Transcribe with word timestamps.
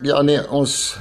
Ja 0.00 0.22
nee, 0.24 0.40
ons 0.48 0.94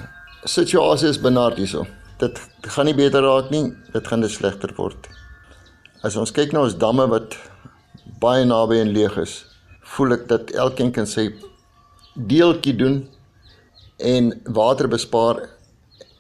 situasie 0.43 1.07
is 1.07 1.21
benard 1.23 1.55
hierso. 1.55 1.85
Dit 2.19 2.39
gaan 2.75 2.89
nie 2.89 2.95
beter 2.97 3.23
raak 3.23 3.47
nie, 3.53 3.69
dit 3.93 4.07
gaan 4.11 4.19
net 4.19 4.33
slegter 4.33 4.73
word. 4.75 5.05
As 6.03 6.17
ons 6.19 6.33
kyk 6.35 6.51
na 6.51 6.65
ons 6.65 6.75
damme 6.75 7.05
wat 7.07 7.37
baie 8.19 8.43
naby 8.43 8.81
en 8.81 8.91
leeg 8.91 9.15
is, 9.21 9.37
voel 9.95 10.17
ek 10.17 10.25
dat 10.27 10.51
elkeen 10.51 10.91
kan 10.91 11.07
sy 11.07 11.29
deeltjie 12.27 12.73
doen 12.81 12.97
en 14.03 14.33
water 14.57 14.91
bespaar. 14.91 15.39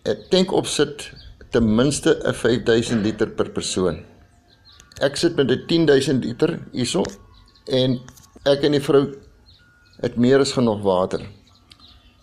'n 0.07 0.15
Tank 0.31 0.53
opsit 0.55 1.11
ten 1.51 1.67
minste 1.75 2.15
'n 2.23 2.33
5000 2.33 3.03
liter 3.03 3.27
per 3.27 3.49
persoon. 3.51 4.05
Ek 5.01 5.17
sit 5.17 5.35
met 5.35 5.51
'n 5.51 5.67
10000 5.67 6.23
liter 6.23 6.59
hierso 6.71 7.03
en 7.67 7.99
ek 8.45 8.63
en 8.63 8.71
die 8.71 8.85
vrou 8.87 9.03
het 9.99 10.15
meer 10.15 10.39
as 10.39 10.55
genoeg 10.55 10.81
water. 10.81 11.27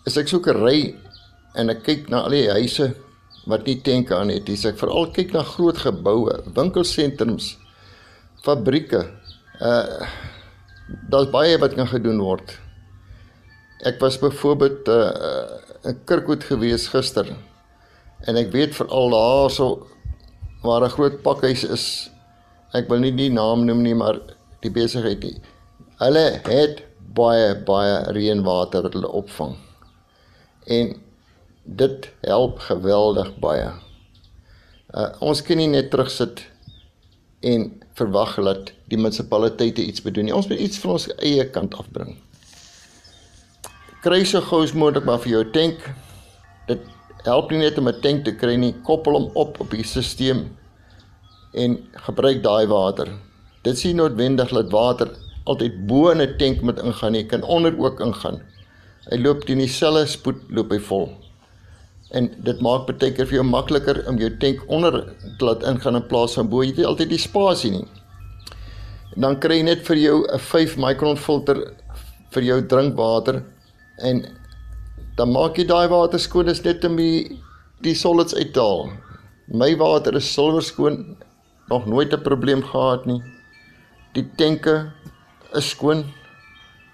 As 0.07 0.15
ek 0.15 0.29
soek 0.31 0.47
'n 0.47 0.61
ry 0.63 0.95
en 1.59 1.69
ek 1.69 1.83
kyk 1.83 2.05
na 2.07 2.21
al 2.23 2.31
die 2.31 2.47
huise 2.47 2.93
wat 3.51 3.65
nie 3.67 3.81
tanke 3.83 4.15
aan 4.15 4.31
het 4.31 4.47
nie, 4.47 4.55
ek 4.55 4.79
veral 4.79 5.09
kyk 5.11 5.33
na 5.35 5.43
groot 5.43 5.75
geboue, 5.83 6.31
winkelsentrums, 6.55 7.57
fabrieke. 8.45 9.03
Uh 9.59 10.07
daar's 11.11 11.27
baie 11.27 11.57
wat 11.59 11.75
kan 11.75 11.89
gedoen 11.91 12.21
word. 12.23 12.55
Ek 13.83 13.99
was 13.99 14.15
byvoorbeeld 14.21 14.87
uh, 14.87 15.59
in 15.83 15.99
Kirkwood 16.07 16.47
gewees 16.47 16.87
gister 16.87 17.27
en 18.23 18.39
ek 18.39 18.53
weet 18.55 18.79
veral 18.79 19.11
daarso 19.11 19.67
waar 20.63 20.87
'n 20.87 20.95
groot 20.95 21.21
pakhuis 21.21 21.67
is. 21.67 22.09
Ek 22.71 22.87
wil 22.87 23.03
nie 23.03 23.11
die 23.11 23.29
naam 23.29 23.67
noem 23.67 23.83
nie, 23.83 23.95
maar 23.95 24.23
die 24.63 24.71
besigheid 24.71 25.19
nie. 25.19 25.35
Hulle 25.99 26.39
het 26.47 26.83
baie 27.11 27.55
baie 27.67 28.07
reënwater 28.15 28.87
wat 28.87 28.93
hulle 28.95 29.11
opvang. 29.11 29.66
En 30.67 30.95
dit 31.63 32.09
help 32.21 32.59
geweldig 32.59 33.33
baie. 33.43 33.71
Uh, 34.93 35.09
ons 35.19 35.41
kan 35.41 35.59
nie 35.59 35.67
net 35.67 35.91
terugsit 35.91 36.45
en 37.43 37.69
verwag 37.97 38.37
dat 38.43 38.71
die 38.87 38.99
munisipaliteite 38.99 39.83
iets 39.83 40.01
bedoel 40.01 40.29
nie. 40.29 40.35
Ons 40.35 40.47
moet 40.47 40.59
iets 40.63 40.79
van 40.83 40.95
ons 40.95 41.09
eie 41.17 41.49
kant 41.51 41.75
afbring 41.75 42.15
kry 44.07 44.21
so 44.23 44.39
gou 44.45 44.61
as 44.63 44.71
moontlik 44.77 45.03
maar 45.07 45.19
vir 45.23 45.33
jou 45.33 45.43
tank. 45.51 45.81
Dit 46.69 46.83
help 47.25 47.49
nie 47.51 47.59
net 47.59 47.77
om 47.77 47.87
'n 47.89 48.01
tank 48.01 48.23
te 48.25 48.31
kry 48.31 48.55
nie, 48.55 48.73
koppel 48.87 49.13
hom 49.13 49.31
op 49.35 49.59
op 49.59 49.71
die 49.71 49.83
stelsel 49.83 50.45
en 51.53 51.77
gebruik 52.05 52.43
daai 52.43 52.67
water. 52.67 53.07
Dit 53.63 53.77
sien 53.77 53.95
noodwendig 53.95 54.49
dat 54.49 54.71
water 54.71 55.09
altyd 55.45 55.87
bo 55.87 56.09
in 56.11 56.21
'n 56.21 56.37
tank 56.37 56.61
moet 56.61 56.79
ingaan 56.79 57.11
nie, 57.11 57.25
kan 57.25 57.43
onder 57.43 57.73
ook 57.79 57.99
ingaan. 57.99 58.41
Hy 59.11 59.17
loop 59.21 59.45
teen 59.47 59.61
dieselfde 59.63 60.07
spoed 60.07 60.43
loop 60.51 60.71
hy 60.71 60.79
vol. 60.89 61.07
En 62.15 62.27
dit 62.43 62.61
maak 62.63 62.87
baie 62.87 63.11
keer 63.11 63.27
vir 63.27 63.39
jou 63.39 63.45
makliker 63.47 64.01
om 64.07 64.19
jou 64.19 64.29
tank 64.41 64.63
onder 64.67 65.01
te 65.39 65.47
laat 65.47 65.63
ingaan 65.63 65.99
in 65.99 66.07
plaas 66.07 66.35
van 66.39 66.49
bo. 66.49 66.63
Jy 66.63 66.75
het 66.75 66.85
altyd 66.85 67.09
die 67.09 67.21
spasie 67.21 67.71
nie. 67.71 67.85
En 69.15 69.25
dan 69.25 69.39
kry 69.43 69.59
jy 69.59 69.63
net 69.63 69.85
vir 69.87 69.97
jou 69.97 70.17
'n 70.23 70.39
5 70.39 70.77
micron 70.77 71.17
filter 71.17 71.73
vir 72.31 72.43
jou 72.43 72.61
drinkwater 72.61 73.43
en 74.03 74.25
dan 75.17 75.31
maak 75.31 75.57
jy 75.57 75.65
daai 75.65 75.87
water 75.89 76.19
skoon 76.19 76.49
is 76.49 76.63
net 76.63 76.85
om 76.85 76.95
die 76.95 77.39
die 77.81 77.95
solids 77.95 78.35
uit 78.35 78.53
te 78.53 78.59
haal. 78.59 78.91
My 79.47 79.75
water 79.75 80.15
is 80.15 80.33
silwer 80.33 80.61
skoon, 80.61 81.17
nog 81.69 81.85
nooit 81.85 82.13
'n 82.13 82.21
probleem 82.21 82.61
gehad 82.63 83.05
nie. 83.05 83.21
Die 84.13 84.25
tanke 84.37 84.91
is 85.53 85.69
skoon. 85.69 86.05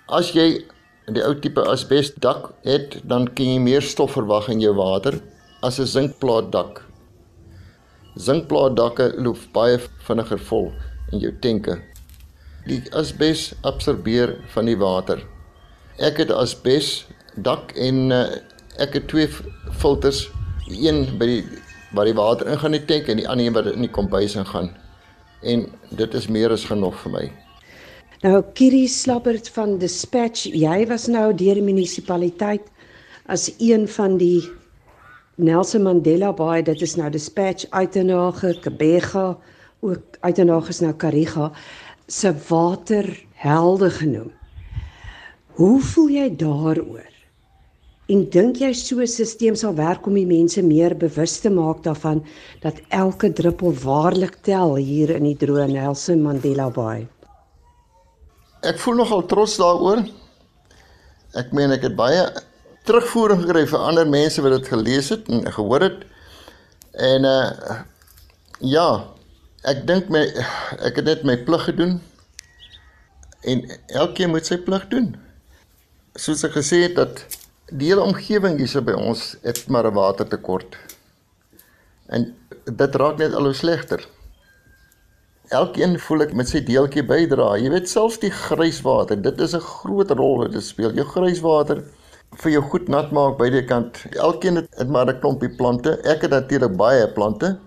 As 0.08 0.32
jy 0.32 0.64
die 1.08 1.24
ou 1.24 1.34
tipe 1.36 1.62
asbes 1.68 2.14
dak 2.16 2.54
het, 2.64 3.02
dan 3.04 3.28
kan 3.28 3.46
jy 3.46 3.60
meer 3.60 3.82
stof 3.82 4.16
verwag 4.16 4.50
in 4.50 4.62
jou 4.62 4.74
water 4.76 5.20
as 5.62 5.80
'n 5.80 5.88
sinkplaat 5.88 6.52
dak. 6.52 6.84
Sinkplaat 8.16 8.76
dakke 8.76 9.14
loop 9.18 9.38
baie 9.54 9.80
vinniger 10.08 10.40
vol 10.40 10.72
in 11.12 11.20
jou 11.20 11.32
tanke. 11.42 11.82
Die 12.68 12.82
asbes 12.94 13.54
absorbeer 13.64 14.38
van 14.54 14.66
die 14.66 14.78
water 14.78 15.20
ek 15.98 16.18
het 16.24 16.32
asbes 16.32 17.06
dak 17.36 17.74
en 17.78 18.10
uh, 18.12 18.26
ek 18.82 18.98
het 18.98 19.08
twee 19.08 19.30
filters, 19.78 20.30
een 20.70 21.06
by 21.20 21.28
die 21.30 21.44
waar 21.94 22.10
die 22.10 22.18
water 22.18 22.50
ingaan 22.50 22.74
in 22.74 22.82
die 22.82 22.88
tank 22.90 23.10
en 23.12 23.20
die 23.22 23.28
ander 23.30 23.46
een 23.46 23.54
wat 23.54 23.68
in 23.70 23.86
die 23.86 23.92
kombuis 23.94 24.34
ingaan. 24.36 24.72
En 25.46 25.68
dit 25.94 26.14
is 26.14 26.28
meer 26.28 26.50
as 26.50 26.66
genoeg 26.66 26.96
vir 27.04 27.12
my. 27.14 27.26
Nou 28.24 28.38
Kiri 28.56 28.86
Slabbert 28.88 29.50
van 29.52 29.74
Dispatch, 29.82 30.46
jy 30.56 30.86
was 30.88 31.10
nou 31.12 31.26
deur 31.36 31.58
die 31.60 31.64
munisipaliteit 31.66 32.70
as 33.28 33.50
een 33.60 33.82
van 33.98 34.14
die 34.16 34.46
Nelson 35.36 35.84
Mandela 35.84 36.30
Bay, 36.32 36.62
dit 36.64 36.86
is 36.86 36.94
nou 36.96 37.10
Dispatch 37.12 37.66
Uitenhage, 37.76 38.54
Kebega, 38.64 39.26
ook 39.84 40.16
Uitenhage 40.24 40.72
is 40.72 40.80
nou 40.80 40.94
Kariga 40.96 41.50
se 42.08 42.32
waterhelde 42.48 43.90
genoem. 43.92 44.30
Hoe 45.60 45.82
voel 45.90 46.14
jy 46.16 46.30
daaroor? 46.46 47.10
En 48.08 48.24
dink 48.32 48.62
jy 48.64 48.72
so 48.72 49.02
'n 49.04 49.08
stelsel 49.08 49.56
sal 49.56 49.76
werk 49.76 50.08
om 50.08 50.14
die 50.16 50.26
mense 50.26 50.64
meer 50.64 50.96
bewus 50.96 51.42
te 51.44 51.50
maak 51.50 51.84
daarvan 51.84 52.24
dat 52.62 52.80
elke 52.88 53.34
druppel 53.34 53.76
waarlik 53.84 54.40
tel 54.44 54.76
hier 54.76 55.10
in 55.10 55.24
die 55.24 55.36
droë 55.36 55.68
Nelson 55.68 56.24
Mandela 56.24 56.70
Bay? 56.70 57.04
Ek 58.64 58.80
voel 58.80 59.02
nogal 59.02 59.26
trots 59.28 59.58
daaroor. 59.60 60.04
Ek 61.40 61.52
meen 61.52 61.72
ek 61.76 61.88
het 61.90 61.96
baie 61.96 62.24
terugvoering 62.88 63.42
gekry 63.44 63.66
van 63.68 63.90
ander 63.90 64.08
mense 64.08 64.42
wat 64.44 64.58
dit 64.58 64.72
gelees 64.72 65.10
het 65.14 65.28
en 65.32 65.44
gehoor 65.52 65.88
het. 65.90 66.06
En 66.94 67.28
uh 67.28 67.82
ja, 68.64 68.88
ek 69.68 69.84
dink 69.88 70.10
my 70.14 70.22
ek 70.80 71.02
het 71.02 71.06
net 71.10 71.24
my 71.28 71.36
plig 71.44 71.64
gedoen. 71.68 72.00
En 73.44 73.66
elkeen 73.92 74.32
moet 74.32 74.48
sy 74.48 74.58
plig 74.64 74.88
doen 74.92 75.14
soos 76.20 76.44
ek 76.46 76.58
gesê 76.60 76.84
het 76.86 76.96
dat 76.98 77.24
die 77.74 77.90
hele 77.90 78.06
omgewing 78.06 78.60
hier 78.60 78.86
by 78.86 78.94
ons 78.94 79.34
het 79.42 79.66
maar 79.68 79.88
'n 79.90 79.94
watertekort. 79.94 80.78
En 82.08 82.36
dit 82.66 82.96
raak 82.96 83.18
net 83.18 83.34
al 83.34 83.50
hoe 83.50 83.54
slegter. 83.54 84.06
Elkeen 85.54 86.00
voel 86.02 86.24
ek 86.26 86.32
met 86.34 86.50
sy 86.50 86.64
deeltjie 86.66 87.04
bydra. 87.06 87.52
Jy 87.62 87.70
weet 87.70 87.90
selfs 87.92 88.18
die 88.22 88.32
grijswater, 88.34 89.20
dit 89.22 89.42
is 89.46 89.54
'n 89.54 89.62
groot 89.62 90.12
rol 90.12 90.38
wat 90.40 90.52
dit 90.52 90.64
speel. 90.64 90.94
Jou 90.98 91.06
grijswater 91.06 91.84
vir 92.42 92.52
jou 92.52 92.62
goed 92.72 92.88
nat 92.90 93.12
maak 93.12 93.38
by 93.38 93.50
die 93.54 93.66
kant. 93.66 94.00
Elkeen 94.18 94.56
het, 94.56 94.68
het 94.78 94.90
maar 94.90 95.06
'n 95.06 95.20
klompie 95.20 95.50
plante. 95.58 95.92
Ek 96.04 96.22
het 96.22 96.32
natuurlik 96.32 96.76
baie 96.76 97.08
plante. 97.08 97.58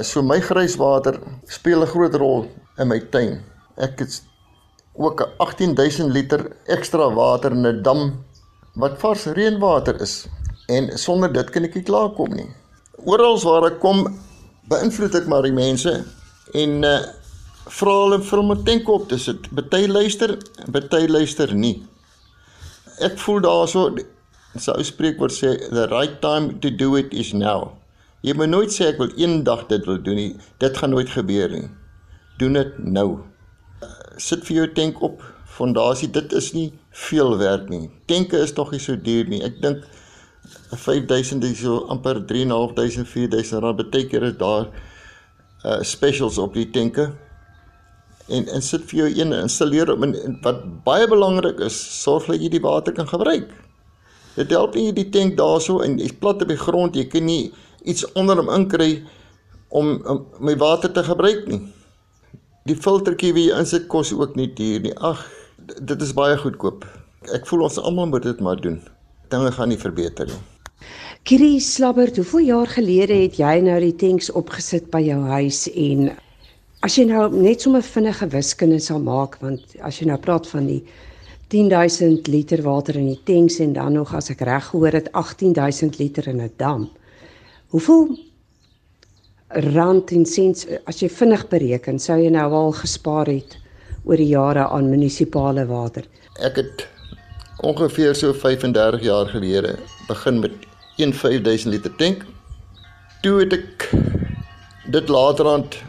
So 0.00 0.22
my 0.22 0.40
grijswater 0.40 1.20
speel 1.46 1.82
'n 1.82 1.86
groot 1.86 2.14
rol 2.14 2.46
in 2.78 2.88
my 2.88 3.00
tuin. 3.10 3.42
Ek 3.76 3.98
het 3.98 4.22
ook 4.96 5.28
18000 5.38 6.12
liter 6.12 6.56
ekstra 6.66 7.12
water 7.12 7.52
in 7.52 7.66
'n 7.66 7.82
dam 7.82 8.24
wat 8.74 8.98
vars 8.98 9.26
reënwater 9.26 10.00
is 10.00 10.26
en 10.68 10.98
sonder 10.98 11.32
dit 11.32 11.50
kan 11.50 11.64
ek 11.64 11.74
nie 11.74 11.82
klaarkom 11.82 12.34
nie. 12.34 12.48
Oral 13.04 13.38
waar 13.40 13.66
ek 13.66 13.80
kom, 13.80 14.18
beïnvloed 14.68 15.14
ek 15.14 15.26
maar 15.26 15.42
die 15.42 15.52
mense 15.52 16.04
en 16.52 16.84
uh 16.84 16.98
vra 17.66 17.94
hulle 18.02 18.20
vir 18.22 18.38
om 18.38 18.52
'n 18.52 18.64
tank 18.64 18.88
op 18.88 19.08
te 19.08 19.18
sit. 19.18 19.48
Party 19.54 19.86
luister, 19.86 20.38
party 20.72 21.06
luister 21.08 21.54
nie. 21.54 21.82
Ek 23.00 23.18
voel 23.18 23.40
daarso 23.40 23.96
sou 24.56 24.82
spreekwoord 24.82 25.32
sê 25.32 25.70
the 25.70 25.86
right 25.88 26.20
time 26.20 26.58
to 26.60 26.70
do 26.70 26.96
it 26.96 27.12
is 27.12 27.32
now. 27.32 27.72
Jy 28.22 28.34
moet 28.34 28.48
nooit 28.48 28.70
sê 28.70 28.92
ek 28.92 28.98
wil 28.98 29.12
eendag 29.16 29.66
dit 29.68 29.86
wil 29.86 30.02
doen 30.02 30.16
nie. 30.16 30.36
Dit 30.58 30.76
gaan 30.76 30.90
nooit 30.90 31.08
gebeur 31.10 31.50
nie. 31.50 31.68
Doen 32.38 32.52
dit 32.52 32.78
nou 32.78 33.24
sit 34.20 34.44
vir 34.46 34.56
jou 34.56 34.66
tank 34.76 35.02
op 35.02 35.22
fondasie 35.54 36.08
dit 36.12 36.32
is 36.32 36.52
nie 36.54 36.68
veel 37.06 37.36
werk 37.38 37.68
nie 37.70 37.88
tanke 38.10 38.38
is 38.42 38.54
tog 38.54 38.72
nie 38.74 38.82
so 38.82 38.96
duur 38.96 39.28
nie 39.30 39.42
ek 39.46 39.60
dink 39.62 39.84
5000 40.84 41.44
is 41.48 41.60
so 41.62 41.84
amper 41.92 42.20
3500 42.30 43.08
4000 43.10 43.62
rand 43.64 43.82
baie 43.82 44.08
keer 44.10 44.28
is 44.30 44.38
daar 44.40 44.66
uh, 44.68 45.80
specials 45.82 46.38
op 46.38 46.54
die 46.54 46.68
tanke 46.70 47.10
en 48.28 48.48
en 48.48 48.62
sit 48.62 48.86
vir 48.90 49.02
jou 49.02 49.10
een 49.12 49.36
installeer 49.36 49.92
op 49.92 50.02
en 50.06 50.38
wat 50.46 50.64
baie 50.86 51.08
belangrik 51.08 51.60
is 51.60 51.76
sorg 52.02 52.26
dat 52.30 52.40
jy 52.40 52.48
die 52.56 52.64
water 52.64 52.96
kan 52.96 53.08
gebruik 53.08 53.52
dit 54.36 54.50
help 54.50 54.74
nie 54.74 54.92
die 54.92 55.10
tank 55.10 55.36
daarso 55.38 55.80
en 55.84 55.98
jy's 55.98 56.16
plat 56.20 56.42
op 56.42 56.48
die 56.48 56.60
grond 56.60 56.96
jy 56.96 57.04
kan 57.10 57.26
nie 57.28 57.52
iets 57.84 58.06
onder 58.14 58.40
hom 58.40 58.50
inkry 58.50 59.04
om, 59.68 59.98
om 60.06 60.26
my 60.40 60.56
water 60.56 60.92
te 60.92 61.04
gebruik 61.04 61.48
nie 61.50 61.62
Die 62.64 62.74
filtertjie 62.80 63.34
wie 63.36 63.42
jy 63.50 63.56
insit 63.60 63.90
kos 63.92 64.08
ook 64.16 64.38
nie 64.40 64.46
duur 64.56 64.80
nie. 64.80 64.92
Ag, 65.04 65.20
dit 65.84 66.00
is 66.00 66.14
baie 66.16 66.36
goedkoop. 66.40 66.86
Ek 67.36 67.44
voel 67.44 67.66
ons 67.66 67.76
almal 67.76 68.08
moet 68.08 68.24
dit 68.24 68.38
maar 68.40 68.56
doen. 68.56 68.78
Dinge 69.28 69.50
gaan 69.52 69.68
nie 69.68 69.76
verbeter 69.76 70.30
nie. 70.30 70.38
Kiri 71.28 71.58
Slabbert, 71.60 72.16
hoeveel 72.16 72.46
jaar 72.48 72.72
gelede 72.72 73.18
het 73.20 73.36
jy 73.36 73.58
nou 73.66 73.76
die 73.84 73.92
tanks 74.00 74.32
opgesit 74.32 74.88
by 74.92 75.02
jou 75.04 75.18
huis 75.28 75.66
en 75.74 76.08
as 76.84 76.98
jy 76.98 77.06
nou 77.08 77.30
net 77.32 77.62
sommer 77.64 77.84
vinnige 77.86 78.26
wiskunde 78.28 78.78
sal 78.82 79.00
maak 79.00 79.38
want 79.40 79.72
as 79.88 80.00
jy 80.00 80.08
nou 80.10 80.18
praat 80.20 80.46
van 80.50 80.66
die 80.68 80.82
10000 81.54 82.28
liter 82.28 82.60
water 82.64 82.98
in 83.00 83.06
die 83.12 83.20
tanks 83.28 83.56
en 83.64 83.72
dan 83.76 83.96
nog 83.96 84.12
as 84.16 84.28
ek 84.32 84.42
reg 84.44 84.66
gehoor 84.68 84.96
het 84.98 85.08
18000 85.16 85.98
liter 86.00 86.28
in 86.28 86.42
'n 86.42 86.50
dam. 86.58 86.88
Hoeveel 87.72 88.18
rand 89.74 90.12
en 90.12 90.26
sents 90.26 90.66
as 90.86 91.00
jy 91.00 91.08
vinnig 91.08 91.48
bereken 91.48 91.98
sou 91.98 92.18
jy 92.18 92.30
nou 92.30 92.50
al 92.52 92.72
gespaar 92.72 93.26
het 93.26 93.56
oor 94.04 94.16
die 94.16 94.32
jare 94.34 94.68
aan 94.68 94.90
munisipale 94.90 95.66
water? 95.66 96.04
Ek 96.40 96.56
het 96.56 96.86
ongeveer 97.62 98.14
so 98.14 98.32
35 98.32 99.02
jaar 99.02 99.26
gelede 99.26 99.78
begin 100.08 100.40
met 100.40 100.52
1 100.98 101.12
5000 101.12 101.72
liter 101.72 101.96
tank. 101.96 102.24
Toe 103.22 103.40
het 103.40 103.52
ek 103.52 103.90
dit 104.90 105.08
laterand 105.08 105.80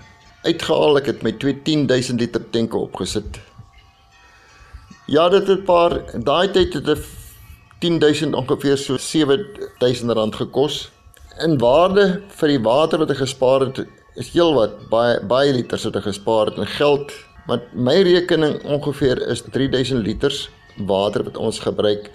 uitgehaal. 0.46 1.00
Ek 1.02 1.12
het 1.12 1.24
my 1.26 1.34
2 1.42 1.62
10000 1.66 2.22
liter 2.22 2.44
tanke 2.54 2.78
opgesit. 2.78 3.40
Ja, 5.08 5.30
dit 5.30 5.48
het 5.48 5.60
'n 5.60 5.66
paar 5.66 6.02
daai 6.24 6.52
tyd 6.52 6.74
het 6.74 6.86
dit 6.86 7.04
10000 7.80 8.36
ongeveer 8.36 8.78
so 8.78 8.98
7000 8.98 10.12
rand 10.12 10.36
gekos. 10.36 10.92
In 11.40 11.58
waarde 11.58 12.22
vir 12.28 12.48
die 12.48 12.62
water 12.62 13.00
wat 13.00 13.12
ek 13.12 13.18
gespaar 13.18 13.60
het, 13.60 13.86
is 14.16 14.32
heelwat 14.34 14.90
baie 14.90 15.20
baie 15.20 15.54
liters 15.54 15.84
wat 15.84 15.96
ek 15.96 16.04
gespaar 16.04 16.46
het 16.46 16.58
in 16.58 16.68
geld. 16.68 17.12
Want 17.48 17.74
my 17.74 18.02
rekening 18.02 18.64
ongeveer 18.64 19.28
is 19.28 19.42
3000 19.42 20.02
liters 20.06 20.50
water 20.78 21.24
wat 21.24 21.38
ons 21.38 21.60
gebruik 21.60 22.12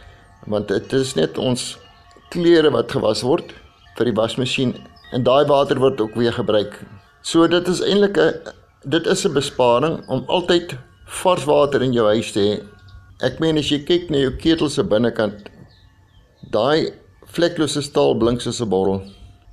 want 0.47 0.69
dit 0.69 0.93
is 0.93 1.15
net 1.15 1.39
ons 1.39 1.77
klere 2.33 2.71
wat 2.73 2.93
gewas 2.93 3.23
word 3.27 3.53
vir 3.99 4.09
die 4.09 4.17
wasmasjien 4.17 4.75
en 5.13 5.25
daai 5.27 5.45
water 5.49 5.81
word 5.81 6.01
ook 6.01 6.15
weer 6.17 6.33
gebruik. 6.33 6.79
So 7.23 7.47
dit 7.47 7.69
is 7.69 7.81
eintlik 7.85 8.17
'n 8.17 8.33
dit 8.85 9.07
is 9.07 9.25
'n 9.27 9.33
besparing 9.33 10.09
om 10.09 10.25
altyd 10.27 10.77
vars 11.05 11.45
water 11.45 11.83
in 11.83 11.93
jou 11.93 12.07
huis 12.07 12.33
te 12.33 12.41
hê. 12.41 12.55
Ek 13.21 13.39
meen 13.41 13.59
as 13.59 13.69
jy 13.69 13.85
kyk 13.85 14.11
na 14.11 14.19
jou 14.19 14.31
ketel 14.37 14.69
se 14.69 14.83
binnekant, 14.83 15.49
daai 16.51 16.93
vleklose 17.27 17.83
staal 17.83 18.15
blink 18.15 18.41
soos 18.41 18.61
'n 18.61 18.69
bottel. 18.69 19.03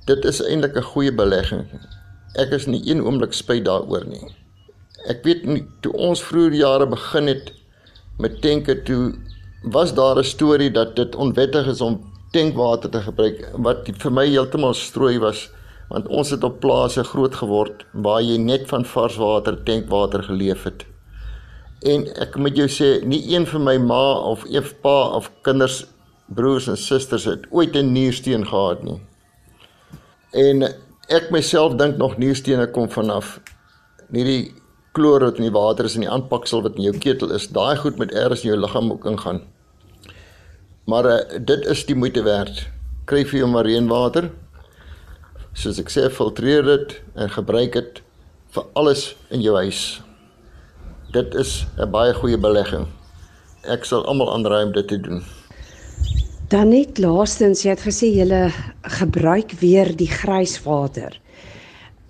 Dit 0.06 0.24
is 0.24 0.40
eintlik 0.40 0.76
'n 0.76 0.82
goeie 0.82 1.12
belegging. 1.12 1.66
Ek 2.36 2.52
is 2.52 2.66
nie 2.66 2.82
een 2.90 3.04
oomblik 3.04 3.32
spyt 3.32 3.64
daaroor 3.64 4.06
nie. 4.06 4.24
Ek 5.08 5.22
weet 5.24 5.44
nie 5.44 5.66
toe 5.82 5.92
ons 5.92 6.22
vroeër 6.22 6.54
jare 6.54 6.86
begin 6.86 7.26
het 7.26 7.52
met 8.18 8.40
tanke 8.42 8.82
toe 8.82 9.14
was 9.62 9.94
daar 9.94 10.16
'n 10.18 10.24
storie 10.24 10.70
dat 10.70 10.96
dit 10.96 11.16
onwettig 11.16 11.66
is 11.66 11.80
om 11.80 12.00
tankwater 12.32 12.90
te 12.90 13.00
gebruik 13.00 13.50
wat 13.52 13.88
vir 14.02 14.12
my 14.12 14.26
heeltemal 14.26 14.74
strooi 14.74 15.18
was 15.18 15.50
want 15.88 16.08
ons 16.08 16.30
het 16.30 16.44
op 16.44 16.60
plase 16.60 17.04
groot 17.04 17.34
geword 17.34 17.84
waar 17.92 18.20
jy 18.22 18.36
net 18.40 18.66
van 18.68 18.84
vars 18.84 19.16
water 19.16 19.56
tankwater 19.64 20.22
geleef 20.22 20.64
het. 20.68 20.84
En 21.86 22.04
ek 22.20 22.36
moet 22.36 22.56
jou 22.58 22.66
sê 22.68 22.88
nie 23.06 23.22
een 23.30 23.46
van 23.46 23.64
my 23.64 23.76
ma 23.78 24.02
of 24.32 24.44
eef 24.50 24.74
pa 24.82 24.96
of 25.16 25.30
kinders 25.46 25.84
broers 26.34 26.68
en 26.68 26.76
susters 26.76 27.24
het 27.24 27.46
ooit 27.50 27.76
'n 27.76 27.92
niersteen 27.92 28.46
gehad 28.46 28.82
nie. 28.82 29.00
En 30.32 30.62
ek 31.08 31.30
myself 31.30 31.74
dink 31.74 31.96
nog 31.96 32.18
nierstene 32.18 32.70
kom 32.70 32.90
vanaf 32.90 33.40
nie 34.08 34.24
die 34.24 34.54
kloor 34.92 35.20
wat 35.20 35.36
in 35.36 35.46
die 35.48 35.54
water 35.54 35.84
is 35.84 35.94
en 35.94 36.00
die 36.00 36.10
aanpaksel 36.10 36.62
wat 36.62 36.76
in 36.76 36.88
jou 36.88 36.98
ketel 36.98 37.32
is, 37.32 37.48
daai 37.48 37.76
goed 37.76 37.98
met 37.98 38.12
eers 38.12 38.42
in 38.42 38.50
jou 38.50 38.58
liggaam 38.60 38.92
ook 38.92 39.06
ingaan. 39.06 39.42
Maar 40.84 41.04
uh, 41.04 41.38
dit 41.44 41.66
is 41.66 41.84
die 41.86 41.96
moeite 41.96 42.22
werd. 42.22 42.66
Kry 43.04 43.24
vir 43.24 43.38
jou 43.42 43.62
reënwater. 43.62 44.30
Soos 45.52 45.78
ek 45.80 45.90
sê, 45.90 46.08
filtreer 46.10 46.62
dit 46.62 46.94
en 47.16 47.30
gebruik 47.30 47.72
dit 47.72 48.02
vir 48.54 48.64
alles 48.74 49.14
in 49.30 49.42
jou 49.42 49.56
huis. 49.56 50.00
Dit 51.12 51.34
is 51.34 51.66
'n 51.78 51.90
baie 51.90 52.14
goeie 52.14 52.38
belegging. 52.38 52.86
Ek 53.64 53.84
sal 53.84 54.04
almal 54.06 54.32
aanraai 54.32 54.64
om 54.64 54.72
dit 54.72 54.88
te 54.88 55.00
doen. 55.00 55.22
Dan 56.48 56.68
net 56.68 56.98
laastens, 56.98 57.62
jy 57.62 57.70
het 57.70 57.84
gesê 57.84 58.08
jy 58.08 58.52
gebruik 58.82 59.52
weer 59.60 59.96
die 59.96 60.08
grijswater. 60.08 61.20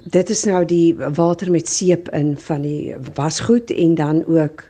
Dit 0.04 0.30
is 0.30 0.44
nou 0.44 0.64
die 0.64 0.94
water 0.94 1.50
met 1.50 1.68
seep 1.68 2.08
in 2.14 2.36
van 2.38 2.62
die 2.62 2.94
wasgoed 3.14 3.70
en 3.70 3.94
dan 3.94 4.24
ook 4.26 4.62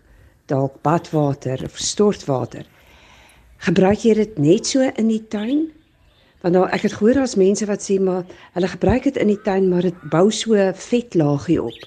dalk 0.46 0.80
badwater 0.82 1.60
of 1.64 1.76
stortwater. 1.76 2.64
Gebruik 3.58 3.98
jy 3.98 4.14
dit 4.14 4.38
net 4.38 4.66
so 4.66 4.80
in 4.96 5.08
die 5.08 5.22
tuin? 5.28 5.68
Want 6.42 6.54
nou 6.54 6.66
ek 6.70 6.84
het 6.86 6.92
gehoor 7.00 7.18
daar's 7.18 7.34
mense 7.34 7.66
wat 7.66 7.82
sê 7.82 7.98
maar 7.98 8.22
hulle 8.54 8.68
gebruik 8.70 9.08
dit 9.10 9.16
in 9.18 9.32
die 9.32 9.40
tuin 9.42 9.68
maar 9.68 9.82
dit 9.82 10.02
bou 10.10 10.28
so 10.30 10.54
vetlaagie 10.74 11.58
op. 11.62 11.86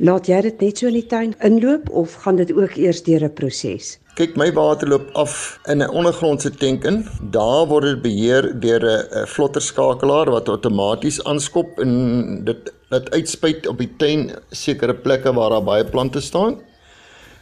Laat 0.00 0.28
jy 0.28 0.40
dit 0.44 0.60
net 0.64 0.78
so 0.80 0.88
in 0.88 0.96
die 0.96 1.08
tuin 1.08 1.32
inloop 1.44 1.88
of 2.02 2.18
gaan 2.24 2.36
dit 2.36 2.52
ook 2.52 2.76
eers 2.76 3.02
deur 3.04 3.24
'n 3.24 3.32
proses? 3.32 3.98
Kyk, 4.16 4.36
my 4.36 4.50
water 4.52 4.88
loop 4.88 5.08
af 5.14 5.58
in 5.64 5.82
'n 5.82 5.88
ondergrondse 5.88 6.50
tank 6.50 6.84
in. 6.84 7.06
Daar 7.30 7.66
word 7.66 7.84
dit 7.84 8.02
beheer 8.02 8.60
deur 8.60 8.84
'n 8.84 9.26
vlotterskakelaar 9.26 10.30
wat 10.30 10.48
outomaties 10.48 11.24
aanskop 11.24 11.78
en 11.80 12.44
dit 12.44 12.72
dit 12.90 13.10
uitspuit 13.10 13.66
op 13.66 13.78
die 13.78 13.96
tuin 13.96 14.30
sekere 14.50 14.94
plekke 14.94 15.32
waar 15.32 15.50
daar 15.50 15.64
baie 15.64 15.84
plante 15.84 16.20
staan. 16.20 16.58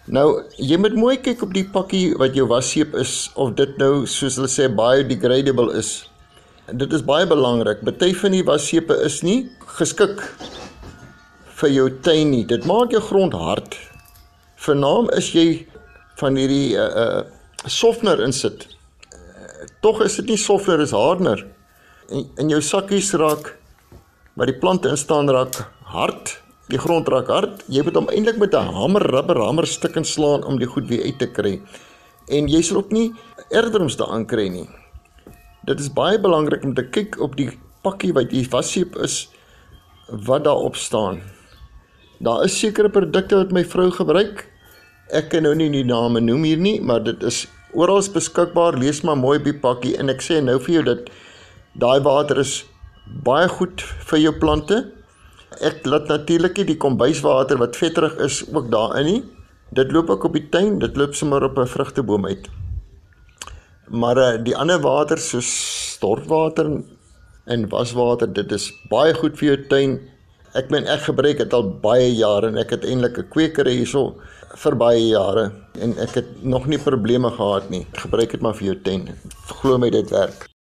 Nou, 0.06 0.43
jy 0.56 0.76
moet 0.76 0.94
mooi 0.94 1.17
kyk 1.20 1.43
op 1.43 1.55
die 1.55 1.69
pakkie 1.73 2.14
wat 2.17 2.34
jou 2.34 2.46
wasseep 2.46 2.94
is 2.94 3.31
of 3.34 3.55
dit 3.55 3.76
nou 3.79 4.06
soos 4.06 4.37
hulle 4.37 4.49
sê 4.49 4.69
biodegradable 4.75 5.75
is. 5.79 6.11
Dit 6.69 6.93
is 6.93 7.00
baie 7.00 7.25
belangrik. 7.25 7.81
Party 7.81 8.11
van 8.12 8.35
die 8.37 8.44
wasseepe 8.44 8.93
is 9.06 9.23
nie 9.25 9.49
geskik 9.79 10.20
vir 11.61 11.70
jou 11.73 11.87
tuin 12.05 12.29
nie. 12.29 12.43
Dit 12.44 12.67
maak 12.69 12.93
jou 12.93 13.00
grond 13.00 13.32
hard. 13.32 13.76
Vernaam 14.61 15.09
is 15.17 15.31
jy 15.32 15.65
van 16.20 16.37
hierdie 16.37 16.76
uh 16.76 16.88
uh 17.05 17.23
softener 17.65 18.20
insit. 18.23 18.67
Uh, 19.11 19.65
Tog 19.82 20.03
is 20.05 20.19
dit 20.20 20.29
nie 20.35 20.37
softener, 20.38 20.82
is 20.85 20.93
harder. 20.93 21.41
En 22.12 22.29
in 22.37 22.53
jou 22.53 22.61
sakkies 22.62 23.15
raak 23.17 23.55
waar 24.37 24.53
die 24.53 24.59
plante 24.61 24.93
in 24.93 25.00
staan 25.00 25.31
raak 25.32 25.56
hard 25.88 26.37
die 26.69 26.79
grond 26.79 27.09
raak 27.09 27.32
hard. 27.32 27.62
Jy 27.73 27.82
moet 27.87 27.97
hom 27.97 28.11
eintlik 28.12 28.37
met 28.37 28.55
'n 28.55 28.75
hamer, 28.76 29.03
rubber 29.09 29.41
hamer 29.41 29.67
stik 29.67 29.97
en 29.97 30.05
slaan 30.05 30.44
om 30.44 30.59
die 30.59 30.69
goed 30.69 30.88
weer 30.88 31.05
uit 31.05 31.19
te 31.19 31.26
kry. 31.26 31.61
En 32.29 32.49
jy 32.49 32.62
sal 32.62 32.76
ook 32.76 32.93
nie 32.93 33.15
erderings 33.50 33.97
daaraan 33.97 34.26
kry 34.26 34.49
nie. 34.49 34.69
Dit 35.69 35.82
is 35.85 35.91
baie 35.93 36.17
belangrik 36.20 36.65
om 36.65 36.75
te 36.75 36.87
kyk 36.88 37.19
op 37.20 37.37
die 37.37 37.50
pakkie 37.85 38.15
wat 38.17 38.32
jy 38.32 38.47
vasseep 38.49 38.97
is 39.05 39.26
wat 40.09 40.47
daarop 40.49 40.79
staan. 40.81 41.20
Daar 42.25 42.47
is 42.49 42.56
sekere 42.56 42.88
produkte 42.88 43.37
wat 43.37 43.53
my 43.53 43.62
vrou 43.69 43.91
gebruik. 43.93 44.47
Ek 45.12 45.29
kan 45.32 45.44
nou 45.44 45.55
nie 45.55 45.69
die 45.73 45.85
name 45.85 46.25
noem 46.25 46.47
hier 46.49 46.61
nie, 46.61 46.79
maar 46.81 47.05
dit 47.05 47.23
is 47.23 47.44
oral 47.76 48.00
beskikbaar. 48.15 48.81
Lees 48.81 49.05
maar 49.05 49.20
mooi 49.20 49.37
op 49.38 49.44
die 49.44 49.59
pakkie 49.61 49.97
en 50.00 50.09
ek 50.09 50.25
sê 50.25 50.41
nou 50.41 50.56
vir 50.65 50.79
jou 50.79 50.85
dat 50.88 51.11
daai 51.76 52.00
water 52.03 52.41
is 52.41 52.62
baie 53.25 53.48
goed 53.48 53.84
vir 54.08 54.25
jou 54.25 54.39
plante 54.41 54.87
Ek 55.65 55.87
laat 55.89 56.06
natuurlik 56.06 56.60
die 56.69 56.77
kombuiswater 56.77 57.58
wat 57.58 57.77
vetterig 57.81 58.19
is 58.22 58.43
ook 58.53 58.69
daarin 58.70 59.06
nie. 59.08 59.20
Dit 59.75 59.93
loop 59.93 60.10
ook 60.13 60.29
op 60.29 60.37
die 60.37 60.44
tuin, 60.53 60.79
dit 60.79 60.96
loop 60.96 61.15
sommer 61.15 61.43
op 61.43 61.58
'n 61.58 61.67
vrugteboom 61.67 62.27
uit. 62.27 62.48
Maar 63.90 64.18
uh, 64.18 64.30
die 64.44 64.56
ander 64.56 64.80
water 64.80 65.18
soos 65.18 65.48
stortwater 65.94 66.70
en 67.48 67.68
waswater, 67.72 68.28
dit 68.32 68.52
is 68.52 68.68
baie 68.90 69.14
goed 69.16 69.38
vir 69.40 69.48
jou 69.48 69.58
tuin. 69.70 69.96
Ek 70.58 70.70
meen 70.72 70.88
ek 70.88 71.06
gebruik 71.08 71.40
dit 71.40 71.54
al 71.54 71.64
baie 71.84 72.10
jare 72.12 72.52
en 72.52 72.60
ek 72.60 72.76
het 72.76 72.84
eintlik 72.84 73.18
'n 73.18 73.30
kwekery 73.32 73.78
hierso 73.80 74.20
vir 74.56 74.76
baie 74.76 75.08
jare 75.12 75.52
en 75.80 75.96
ek 75.98 76.14
het 76.20 76.28
nog 76.42 76.66
nie 76.66 76.78
probleme 76.78 77.30
gehad 77.30 77.70
nie. 77.70 77.86
Gebruik 77.92 78.30
dit 78.30 78.40
maar 78.40 78.54
vir 78.54 78.72
jou 78.72 78.78
tuin. 78.82 79.08
Glo 79.60 79.78
my 79.78 79.90
dit 79.90 80.10
werk. 80.10 80.57